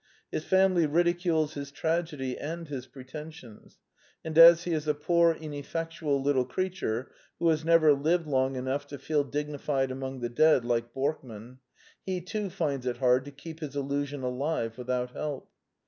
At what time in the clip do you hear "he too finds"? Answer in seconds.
12.03-12.87